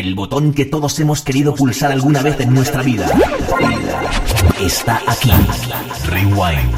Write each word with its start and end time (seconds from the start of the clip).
El 0.00 0.14
botón 0.14 0.54
que 0.54 0.64
todos 0.64 0.98
hemos 1.00 1.20
querido 1.20 1.54
pulsar 1.54 1.92
alguna 1.92 2.22
vez 2.22 2.40
en 2.40 2.54
nuestra 2.54 2.82
vida. 2.82 3.06
Está 4.58 4.98
aquí. 5.06 5.30
Rewind. 6.06 6.74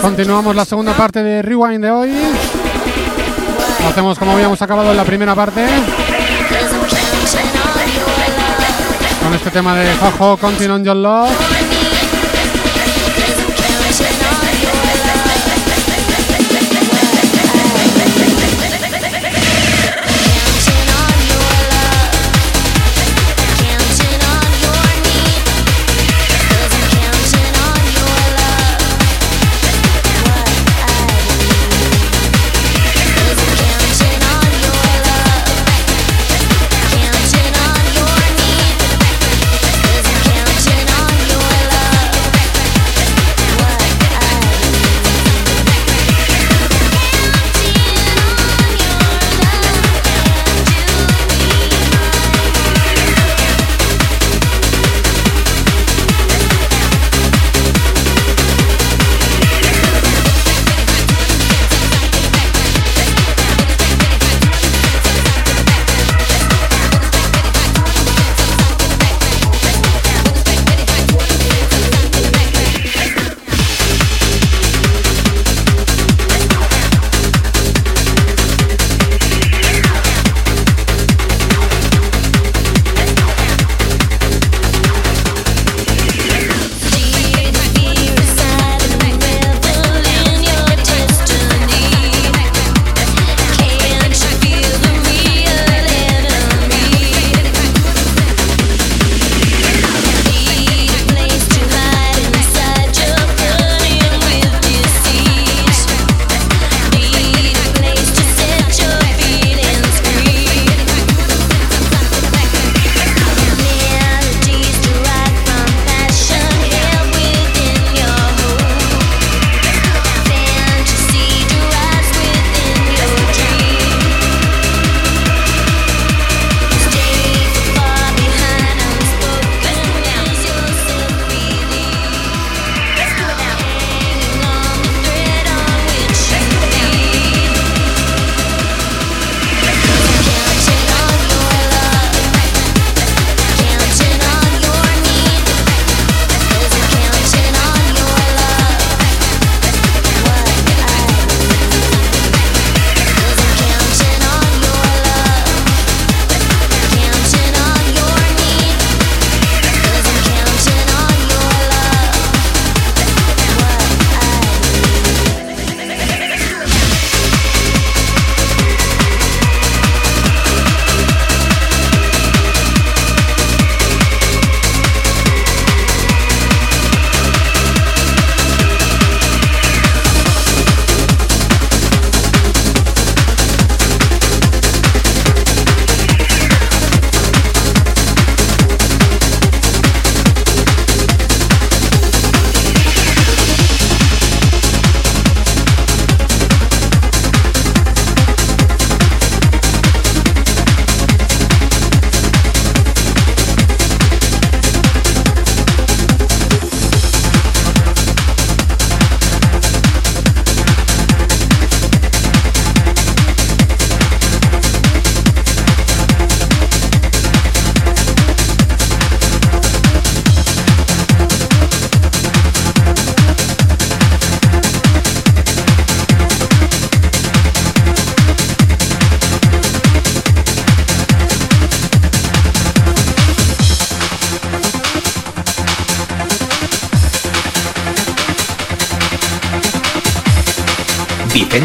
Continuamos 0.00 0.56
la 0.56 0.64
segunda 0.64 0.94
parte 0.94 1.22
de 1.22 1.42
Rewind 1.42 1.84
de 1.84 1.90
hoy. 1.90 2.12
Lo 3.82 3.88
hacemos 3.88 4.18
como 4.18 4.32
habíamos 4.32 4.62
acabado 4.62 4.90
en 4.90 4.96
la 4.96 5.04
primera 5.04 5.34
parte. 5.34 5.66
Con 9.22 9.34
este 9.34 9.50
tema 9.50 9.76
de 9.76 9.94
Jojo, 9.96 10.38
Continue 10.38 10.76
on 10.76 10.82
Your 10.82 10.96
Love. 10.96 11.61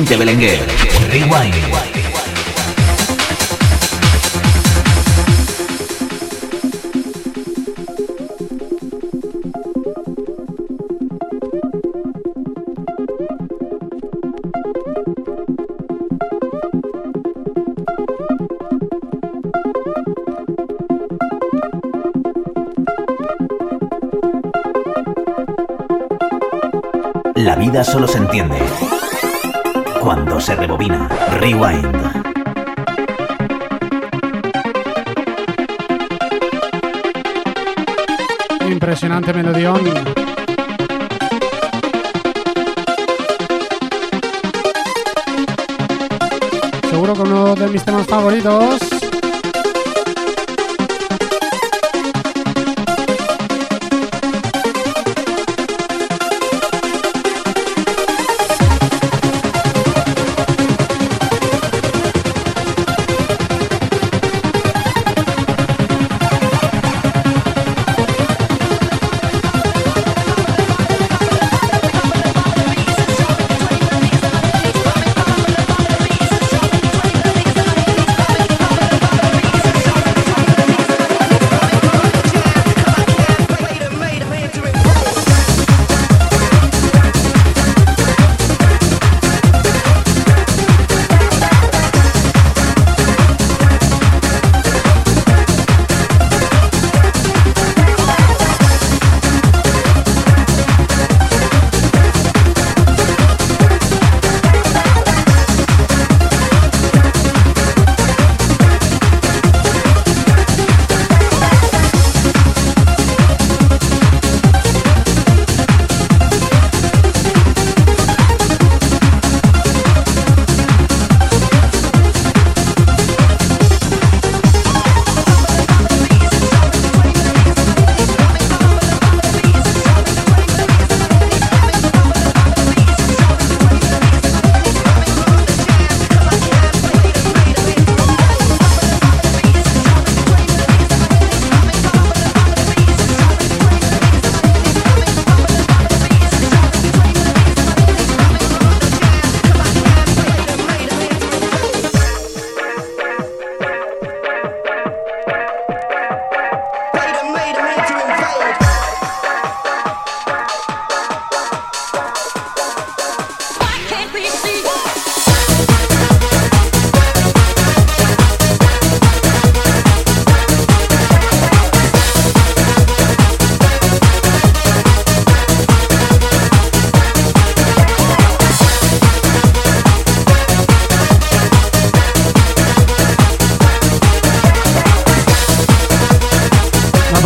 Vicente 0.07 0.25
Belenguer. 0.25 0.65
Rewind. 1.12 1.56
La 27.36 27.56
vida 27.56 27.83
solo 27.83 28.07
se 28.07 28.19
entiende 28.19 28.57
cuando 30.07 30.39
se 30.39 30.56
rebobina. 30.56 31.06
Rewind. 31.31 31.98
Impresionante 38.69 39.33
melodión. 39.33 39.81
Seguro 46.89 47.13
que 47.13 47.21
uno 47.24 47.56
de 47.56 47.68
mis 47.68 47.83
temas 47.83 48.07
favoritos. 48.07 48.96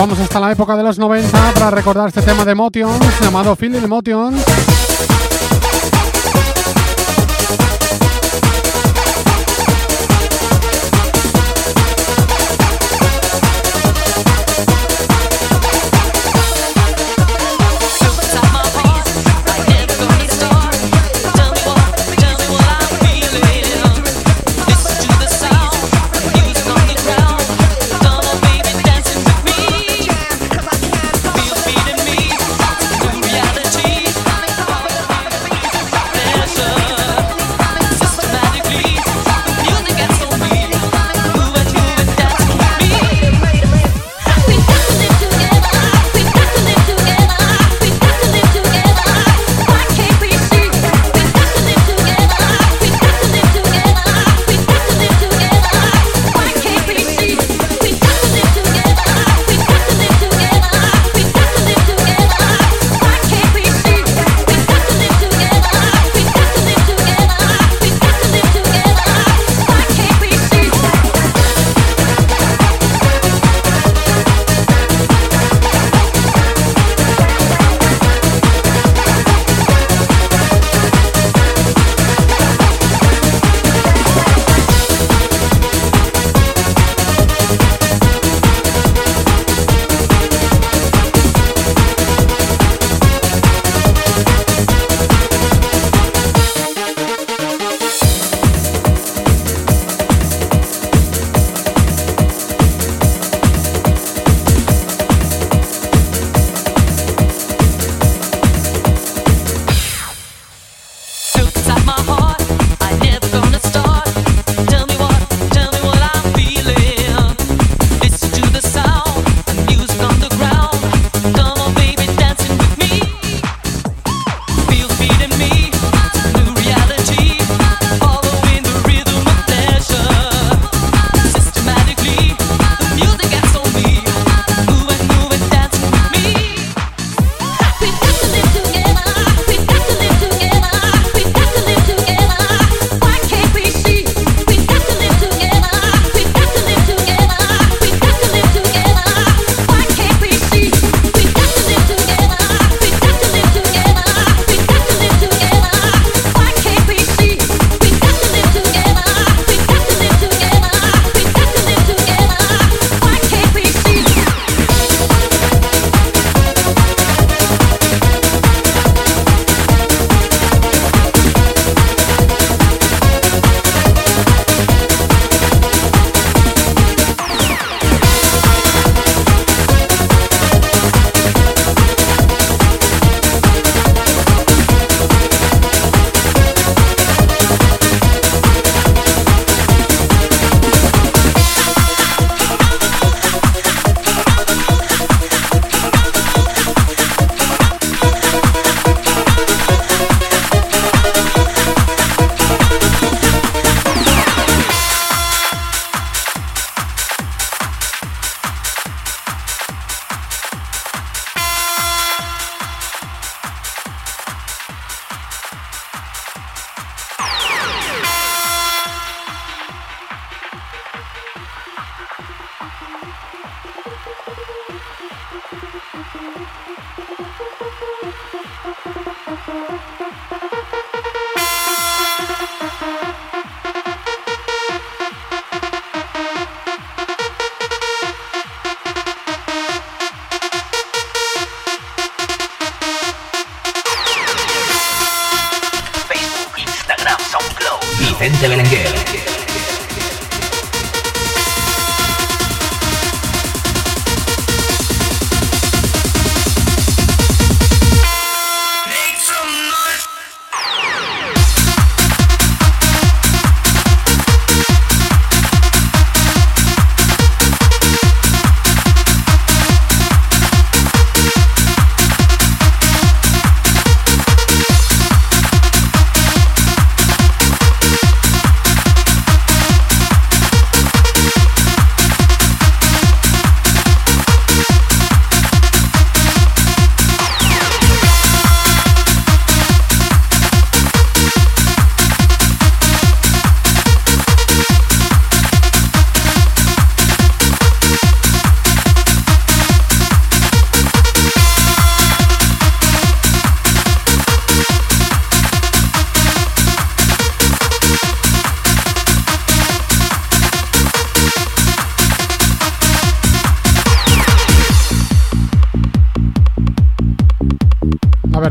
Hasta 0.09 0.39
la 0.39 0.51
época 0.51 0.75
de 0.75 0.81
los 0.81 0.97
90 0.97 1.53
para 1.53 1.69
recordar 1.69 2.07
este 2.07 2.23
tema 2.23 2.43
de 2.43 2.55
Motion 2.55 2.91
llamado 3.21 3.55
Feeling 3.55 3.87
Motion. 3.87 4.33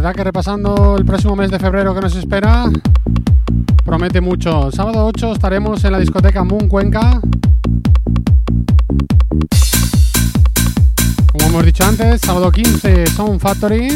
Que 0.00 0.24
repasando 0.24 0.96
el 0.96 1.04
próximo 1.04 1.36
mes 1.36 1.50
de 1.50 1.58
febrero 1.58 1.94
que 1.94 2.00
nos 2.00 2.16
espera, 2.16 2.64
promete 3.84 4.22
mucho. 4.22 4.72
Sábado 4.72 5.04
8 5.04 5.34
estaremos 5.34 5.84
en 5.84 5.92
la 5.92 5.98
discoteca 5.98 6.42
Moon 6.42 6.68
Cuenca. 6.68 7.20
Como 11.30 11.46
hemos 11.46 11.66
dicho 11.66 11.84
antes, 11.84 12.22
sábado 12.22 12.50
15 12.50 13.08
Sound 13.08 13.40
Factory. 13.40 13.88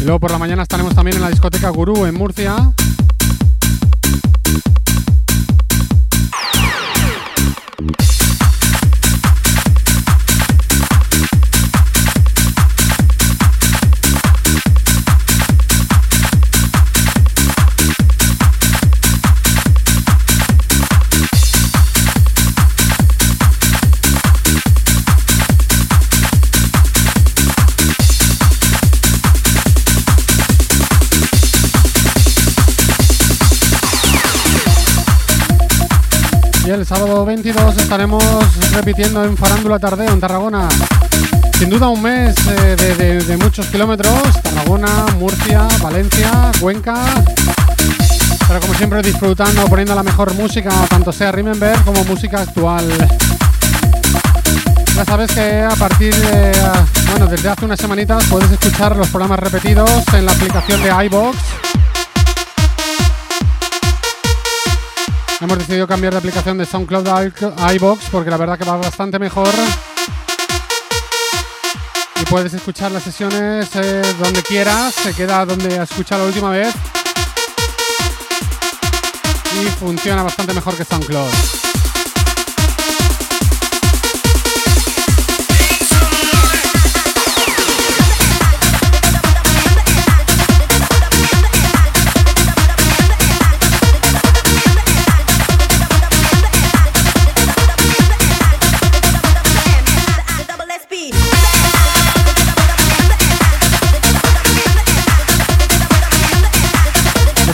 Y 0.00 0.04
luego 0.04 0.18
por 0.18 0.32
la 0.32 0.38
mañana 0.38 0.64
estaremos 0.64 0.96
también 0.96 1.16
en 1.16 1.22
la 1.22 1.30
discoteca 1.30 1.70
Gurú 1.70 2.06
en 2.06 2.14
Murcia. 2.14 2.72
Sábado 37.24 37.36
22 37.36 37.76
estaremos 37.78 38.24
repitiendo 38.72 39.24
en 39.24 39.36
Farándula 39.36 39.78
Tardeo 39.78 40.12
en 40.12 40.20
Tarragona. 40.20 40.68
Sin 41.58 41.70
duda 41.70 41.88
un 41.88 42.02
mes 42.02 42.34
eh, 42.48 43.22
de, 43.26 43.36
muchos 43.38 43.66
kilómetros. 43.66 44.42
Tarragona, 44.42 45.06
Murcia, 45.18 45.66
Valencia, 45.82 46.50
Cuenca. 46.60 46.96
Pero 48.46 48.60
como 48.60 48.74
siempre 48.74 49.00
disfrutando, 49.00 49.64
poniendo 49.66 49.94
la 49.94 50.02
mejor 50.02 50.34
música, 50.34 50.70
tanto 50.88 51.12
sea 51.12 51.32
Remember 51.32 51.78
como 51.84 52.04
música 52.04 52.42
actual. 52.42 52.86
Ya 54.94 55.04
sabes 55.04 55.32
que 55.32 55.62
a 55.62 55.76
partir 55.76 56.14
de, 56.14 56.52
bueno, 57.10 57.26
desde 57.26 57.48
hace 57.48 57.64
unas 57.64 57.80
semanitas 57.80 58.24
puedes 58.24 58.50
escuchar 58.50 58.96
los 58.96 59.08
programas 59.08 59.38
repetidos 59.38 59.90
en 60.12 60.26
la 60.26 60.32
aplicación 60.32 60.82
de 60.82 61.06
iBox 61.06 61.38
Hemos 65.44 65.58
decidido 65.58 65.86
cambiar 65.86 66.14
de 66.14 66.20
aplicación 66.20 66.56
de 66.56 66.64
SoundCloud 66.64 67.06
a 67.06 67.74
iBox 67.74 68.06
porque 68.10 68.30
la 68.30 68.38
verdad 68.38 68.56
que 68.56 68.64
va 68.64 68.78
bastante 68.78 69.18
mejor. 69.18 69.50
Y 72.18 72.24
puedes 72.24 72.54
escuchar 72.54 72.90
las 72.90 73.02
sesiones 73.02 73.68
eh, 73.76 74.02
donde 74.18 74.42
quieras, 74.42 74.94
se 74.94 75.12
queda 75.12 75.44
donde 75.44 75.76
escuchado 75.82 76.22
la 76.22 76.28
última 76.28 76.48
vez. 76.48 76.74
Y 79.62 79.66
funciona 79.78 80.22
bastante 80.22 80.54
mejor 80.54 80.78
que 80.78 80.84
SoundCloud. 80.86 81.73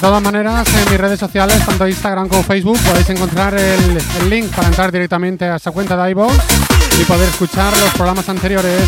Todas 0.00 0.22
maneras, 0.22 0.66
en 0.74 0.90
mis 0.90 0.98
redes 0.98 1.20
sociales, 1.20 1.64
tanto 1.66 1.86
Instagram 1.86 2.28
como 2.28 2.42
Facebook, 2.42 2.78
podéis 2.80 3.10
encontrar 3.10 3.54
el, 3.54 3.98
link 4.30 4.46
para 4.54 4.68
entrar 4.68 4.90
directamente 4.90 5.44
a 5.44 5.56
esa 5.56 5.72
cuenta 5.72 6.02
de 6.02 6.10
iVoox 6.12 6.32
y 7.00 7.04
poder 7.04 7.28
escuchar 7.28 7.76
los 7.76 7.90
programas 7.90 8.28
anteriores 8.28 8.80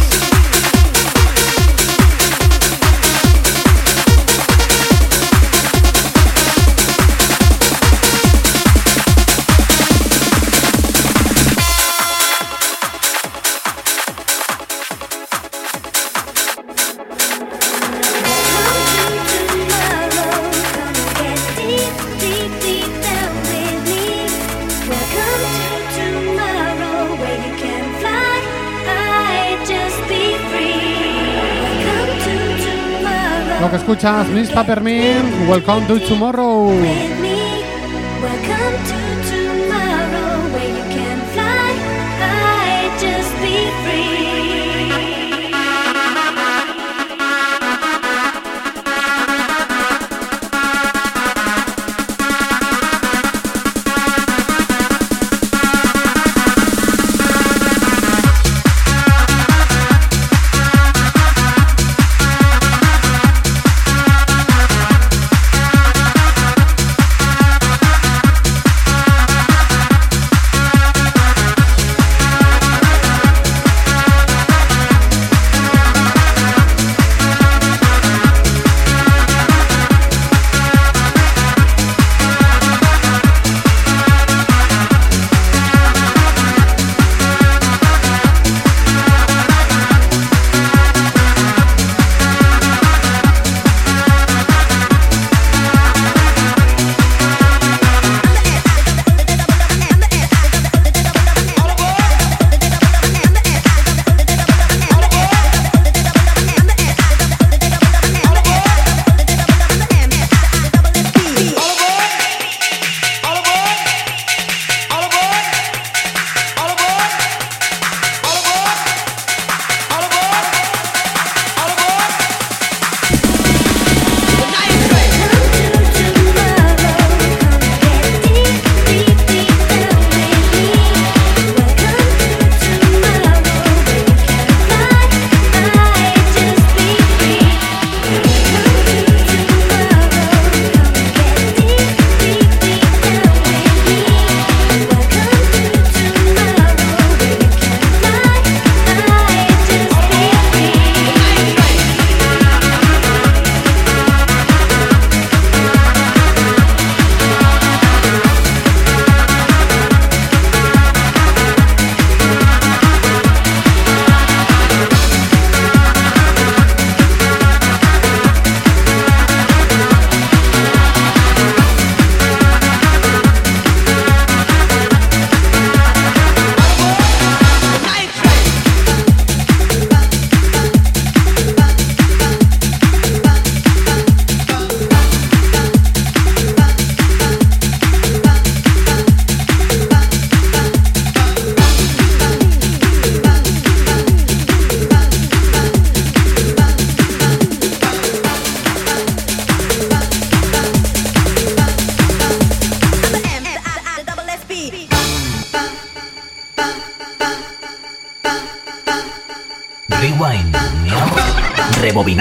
escuchas 33.92 34.28
Miss 34.28 34.50
Peppermint, 34.50 35.48
Welcome 35.48 35.86
to 35.86 35.98
Tomorrow. 36.00 37.41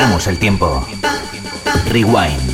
El 0.02 0.40
tiempo. 0.40 0.84
Rewind. 1.86 2.51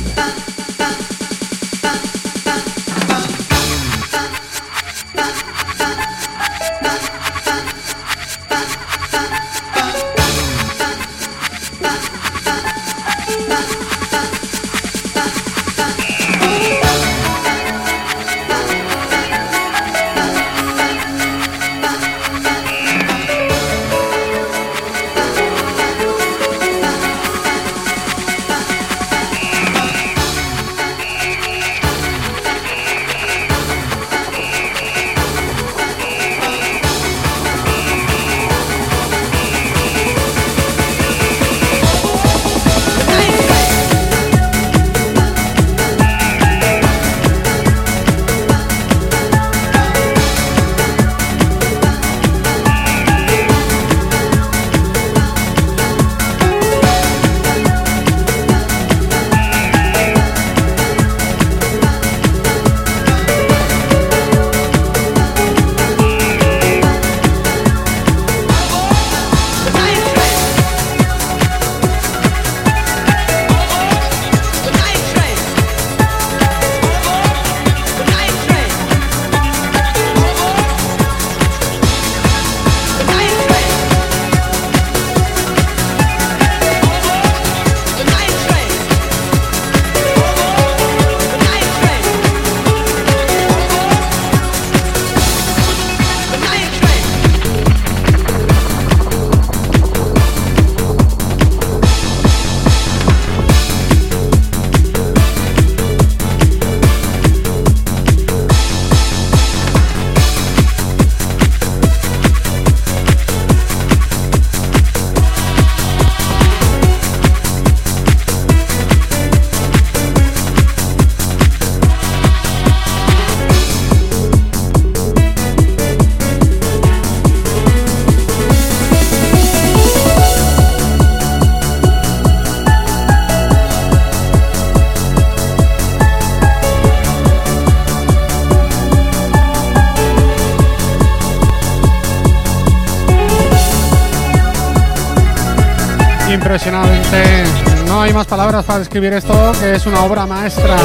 No 147.98 148.04
hay 148.04 148.12
más 148.12 148.28
palabras 148.28 148.64
para 148.64 148.78
describir 148.78 149.12
esto, 149.12 149.34
que 149.58 149.74
es 149.74 149.84
una 149.84 150.04
obra 150.04 150.24
maestra. 150.24 150.76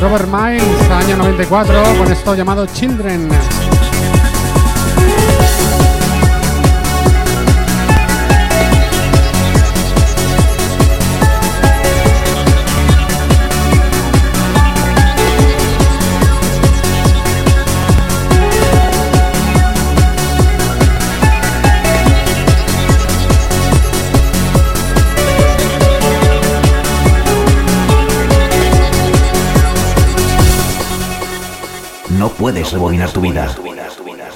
Robert 0.00 0.28
Miles, 0.28 0.88
año 0.88 1.16
94, 1.16 1.82
con 1.98 2.12
esto 2.12 2.32
llamado 2.36 2.64
Children. 2.66 3.28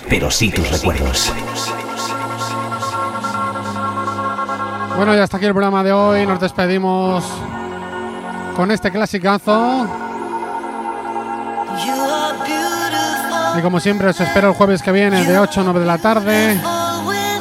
Pero 0.09 0.31
sí 0.31 0.51
tus 0.51 0.71
recuerdos. 0.71 1.31
Bueno, 4.97 5.15
ya 5.15 5.25
está 5.25 5.37
aquí 5.37 5.47
el 5.47 5.53
programa 5.53 5.85
de 5.85 5.93
hoy. 5.93 6.27
Nos 6.27 6.41
despedimos 6.41 7.25
con 8.57 8.71
este 8.71 8.91
clasicazo. 8.91 9.87
Y 13.59 13.63
como 13.63 13.81
siempre, 13.81 14.09
os 14.09 14.21
espero 14.21 14.49
el 14.49 14.55
jueves 14.55 14.83
que 14.83 14.93
viene 14.93 15.25
de 15.25 15.39
8 15.39 15.61
a 15.61 15.65
9 15.65 15.81
de 15.81 15.87
la 15.87 15.99
tarde 15.99 16.61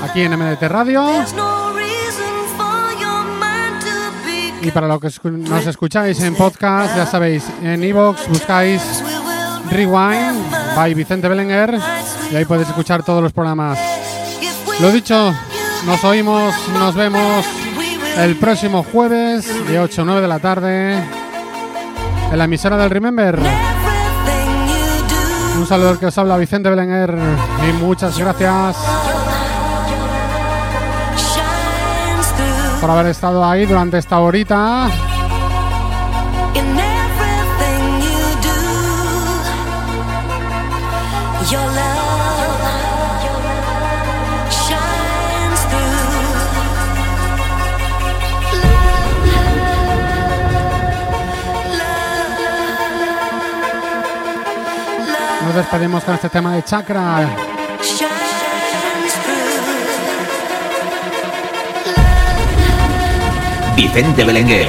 aquí 0.03 0.21
en 0.21 0.37
MDT 0.37 0.63
Radio. 0.63 1.05
Y 4.61 4.71
para 4.71 4.87
lo 4.87 4.99
que 4.99 5.09
nos 5.23 5.65
escucháis 5.65 6.19
en 6.21 6.35
podcast, 6.35 6.95
ya 6.97 7.05
sabéis, 7.05 7.45
en 7.61 7.83
iVoox 7.83 8.27
buscáis 8.27 8.81
Rewind 9.69 10.66
by 10.77 10.93
Vicente 10.93 11.27
Belenguer 11.27 11.79
y 12.31 12.35
ahí 12.35 12.45
puedes 12.45 12.67
escuchar 12.67 13.01
todos 13.01 13.23
los 13.23 13.33
programas. 13.33 13.79
Lo 14.79 14.91
dicho, 14.91 15.33
nos 15.87 16.03
oímos, 16.03 16.53
nos 16.69 16.93
vemos 16.93 17.43
el 18.17 18.35
próximo 18.35 18.83
jueves 18.83 19.47
de 19.67 19.79
8 19.79 20.03
a 20.03 20.05
9 20.05 20.21
de 20.21 20.27
la 20.27 20.37
tarde 20.37 21.03
en 22.31 22.37
la 22.37 22.43
emisora 22.43 22.77
del 22.77 22.91
Remember. 22.91 23.39
Un 25.57 25.65
saludo 25.65 25.97
que 25.99 26.05
os 26.05 26.17
habla 26.19 26.37
Vicente 26.37 26.69
Belenguer 26.69 27.17
y 27.67 27.73
muchas 27.81 28.15
gracias 28.19 28.77
por 32.79 32.91
haber 32.91 33.07
estado 33.07 33.43
ahí 33.43 33.65
durante 33.65 33.97
esta 33.97 34.19
horita. 34.19 34.91
Despedimos 55.57 56.03
con 56.03 56.13
este 56.13 56.29
tema 56.29 56.53
de 56.53 56.63
chakra. 56.63 57.29
Vicente 63.75 64.23
Belenguer, 64.23 64.67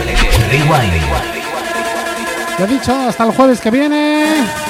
Rewind. 0.50 1.02
Lo 2.58 2.66
dicho, 2.66 2.94
hasta 2.94 3.24
el 3.24 3.32
jueves 3.32 3.60
que 3.60 3.70
viene. 3.70 4.67